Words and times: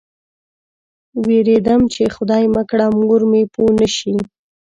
وېرېدم 1.25 1.81
چې 1.93 2.03
خدای 2.15 2.43
مه 2.53 2.63
کړه 2.69 2.87
مور 2.99 3.21
مې 3.31 3.43
پوه 3.53 3.71
نه 3.79 3.87
شي. 3.95 4.15